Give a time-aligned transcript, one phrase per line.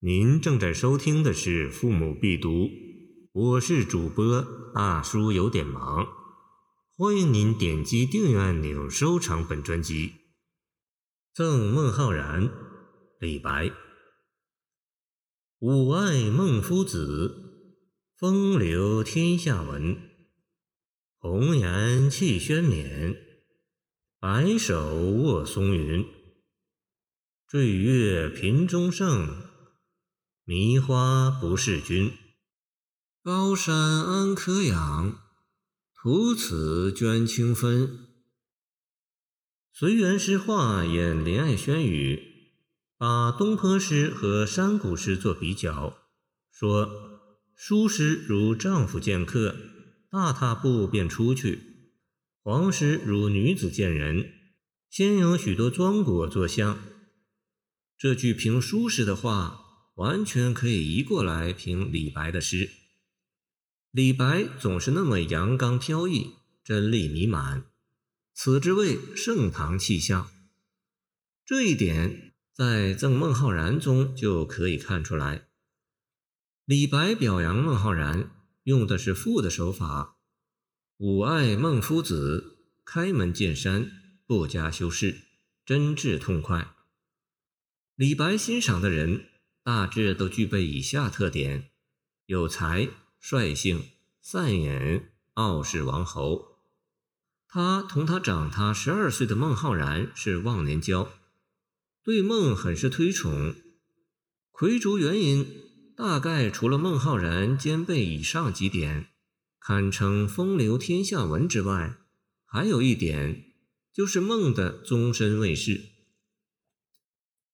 [0.00, 2.50] 您正在收听的是《父母必读》，
[3.32, 6.06] 我是主播大叔，有点忙。
[6.98, 10.12] 欢迎您点击订阅按钮，收藏本专辑。
[11.32, 12.52] 赠孟浩然，
[13.18, 13.72] 李白。
[15.60, 17.72] 吾爱孟夫子，
[18.18, 19.96] 风流天下闻。
[21.16, 23.16] 红颜弃轩冕，
[24.20, 26.04] 白首卧松云。
[27.48, 29.45] 坠月频中圣。
[30.48, 32.12] 迷花不是君，
[33.20, 35.18] 高山安可仰？
[35.92, 38.06] 徒此捐清芬。
[39.72, 42.22] 随园诗画演林爱轩语，
[42.96, 45.98] 把东坡诗和山谷诗做比较，
[46.52, 46.88] 说
[47.56, 49.56] 书诗如丈夫见客，
[50.12, 51.58] 大踏步便出去；
[52.44, 54.30] 黄诗如女子见人，
[54.88, 56.78] 先有许多庄果作相。
[57.98, 59.64] 这句评书诗的话。
[59.96, 62.70] 完全可以移过来评李白的诗。
[63.90, 67.64] 李白总是那么阳刚飘逸，真力弥满，
[68.34, 70.30] 此之谓盛唐气象。
[71.46, 75.48] 这一点在《赠孟浩然》中就可以看出来。
[76.66, 78.30] 李白表扬孟浩然
[78.64, 80.18] 用的是赋的手法
[80.98, 83.90] ：“吾爱孟夫子，开门见山，
[84.26, 85.22] 不加修饰，
[85.64, 86.74] 真挚痛快。”
[87.96, 89.30] 李白欣赏的人。
[89.66, 91.70] 大致都具备以下特点：
[92.26, 93.82] 有才、率性、
[94.22, 96.60] 善言、傲视王侯。
[97.48, 101.10] 他同他长他十二岁的孟浩然是忘年交，
[102.04, 103.56] 对孟很是推崇。
[104.52, 105.44] 魁逐原因，
[105.96, 109.08] 大概除了孟浩然兼备以上几点，
[109.58, 111.96] 堪称风流天下闻之外，
[112.44, 113.52] 还有一点，
[113.92, 115.86] 就是孟的终身卫士。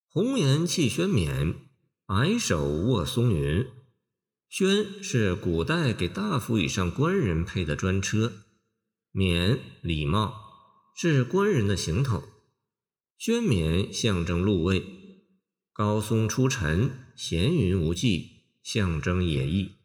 [0.08, 1.71] 红颜弃轩冕。
[2.14, 3.66] 白首卧松云，
[4.46, 8.34] 轩是古代给大夫以上官人配的专车，
[9.12, 10.34] 冕礼帽
[10.94, 12.22] 是官人的行头，
[13.16, 14.84] 轩冕象征禄位，
[15.72, 18.28] 高松出尘，闲云无际，
[18.62, 19.76] 象征野意。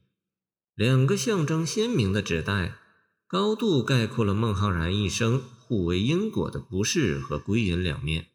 [0.75, 2.75] 两个象征鲜明的指代，
[3.25, 8.27] 高度概括了孟浩然一生互为因果的不是和归隐两面。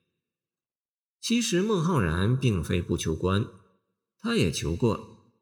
[1.21, 3.45] 其实孟浩然并非不求官。
[4.23, 5.35] 他也求过，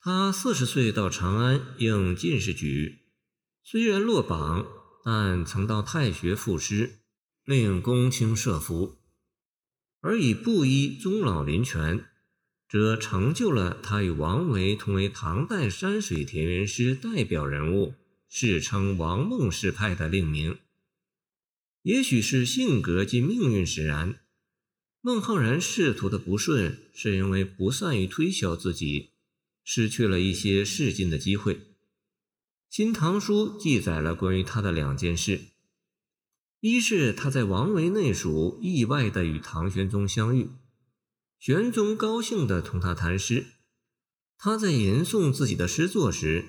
[0.00, 3.00] 他四十岁到长安应进士举，
[3.64, 4.64] 虽然落榜，
[5.04, 7.00] 但曾到太学赋诗，
[7.44, 8.98] 令公卿设伏。
[10.00, 12.04] 而以布衣终老临泉，
[12.68, 17.94] 则成就了他与王维同为唐代山水田园诗代表人物，
[18.28, 20.58] 世称王孟氏派的令名。
[21.82, 24.20] 也许是性格及命运使然。
[25.08, 29.12] 孟浩然仕途的不顺，是因为不善于推销自己，
[29.64, 31.54] 失去了一些试镜的机会。
[32.68, 35.40] 《新唐书》记载了关于他的两件事：
[36.60, 40.50] 一是他在王维内署意外的与唐玄宗相遇，
[41.38, 43.46] 玄宗高兴地同他谈诗，
[44.36, 46.44] 他在吟诵自己的诗作时，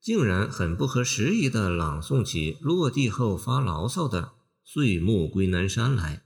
[0.00, 4.32] 竟然很不合时宜地朗诵起落地后发牢骚的
[4.66, 6.24] “岁暮归南山”来。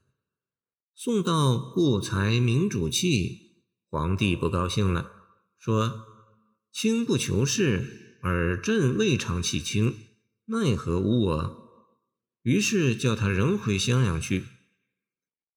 [0.97, 5.11] 送到不才明主弃，皇帝不高兴了，
[5.59, 6.05] 说
[6.73, 9.95] ：“卿不求是，而朕未尝弃卿，
[10.47, 11.69] 奈何无我？”
[12.43, 14.45] 于是叫他仍回襄阳去。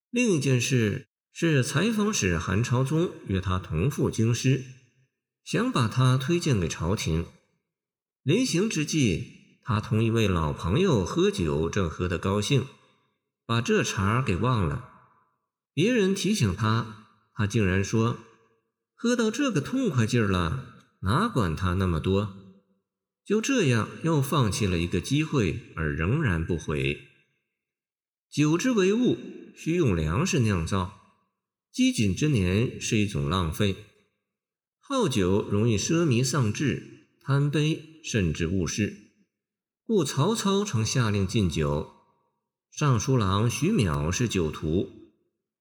[0.10, 4.64] 另一件事是采访使韩朝宗约他同赴京师，
[5.44, 7.26] 想把他推荐给朝廷。
[8.24, 12.66] 临行之际，他同一位老朋友喝酒，正喝得高兴，
[13.46, 14.94] 把这茬给忘了。
[15.78, 17.06] 别人提醒他，
[17.36, 18.18] 他竟然说
[18.98, 22.36] ：“喝到这个痛快劲儿了，哪管他那么多？”
[23.24, 27.02] 就这样，又放弃了一个机会，而仍然不悔。
[28.32, 29.20] 酒之为物，
[29.56, 31.00] 需用粮食酿造，
[31.72, 33.76] 饥馑之年是一种浪费。
[34.80, 38.98] 好酒容易奢靡丧志、贪杯，甚至误事，
[39.86, 41.92] 故曹操曾下令禁酒。
[42.72, 45.04] 尚书郎徐邈是酒徒。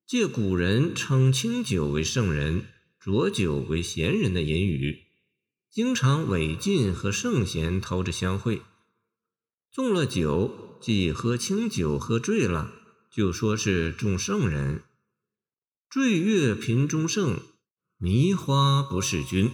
[0.07, 2.67] 借古人称清酒为圣人，
[3.01, 5.07] 浊酒为贤人的隐语，
[5.69, 8.63] 经常违禁和圣贤偷着相会。
[9.73, 12.73] 中了酒，即喝清酒喝醉了，
[13.11, 14.85] 就说是中圣人。
[15.91, 17.41] 醉月频中圣，
[17.99, 19.51] 迷花不是君。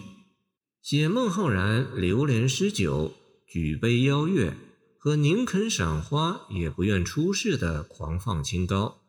[0.83, 3.15] 写孟浩然流连诗酒，
[3.47, 4.55] 举杯邀月，
[4.99, 9.02] 和宁肯赏花也不愿出世的狂放清高。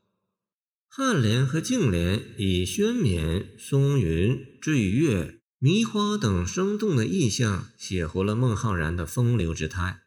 [0.95, 10.03] 颔联和颈联以轩冕、松云、坠月、迷花等生动的意象写活了孟浩然的风流之态。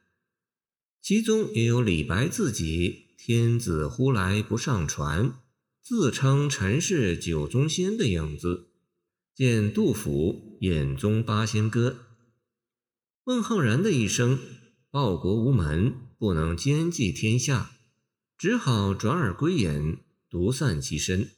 [1.03, 5.35] 其中也有李白自己“天子呼来不上船，
[5.83, 8.69] 自称臣是酒中仙”的影子。
[9.35, 11.91] 见杜甫《眼中八仙歌》。
[13.25, 14.39] 孟浩然的一生，
[14.93, 17.73] 报国无门，不能兼济天下，
[18.39, 19.99] 只好转而归隐。
[20.29, 21.31] 独善其身，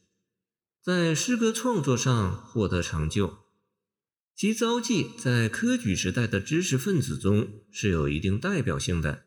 [0.83, 3.39] 在诗歌创作上获得成就。
[4.35, 9.25] 其遭际在科举时代的知识分子中是有一定代表性的。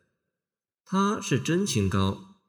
[0.84, 2.40] 他是真清高，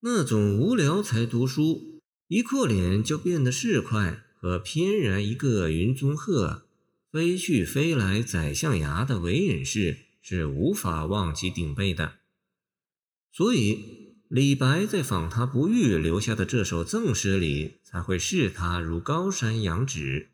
[0.00, 6.66] 那种无聊才读书，一阔脸就变得市侩，和翩然一个云中鹤，
[7.10, 12.18] 飞去飞来宰相衙的为人士是无法望其顶背的。
[13.32, 14.09] 所以。
[14.30, 20.30] 李白在访他不遇留下的这首赠诗里，才会视他如高山仰止，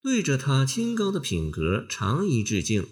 [0.00, 2.86] 对着他清高的品格长揖致敬，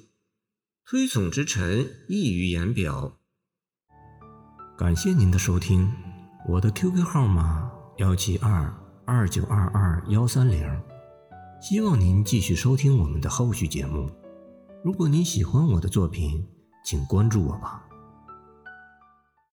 [0.84, 3.20] 推崇之臣溢于言表。
[4.76, 5.88] 感谢您的收听，
[6.48, 8.74] 我的 QQ 号码幺七二
[9.06, 10.68] 二九二二幺三零，
[11.62, 14.10] 希望您继续收听我们的后续节目。
[14.82, 16.44] 如果您喜欢我的作品，
[16.84, 17.86] 请关注我吧。